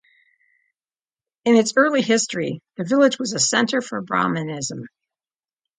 [1.45, 4.87] In its early history, the village was a center for Brahmanism.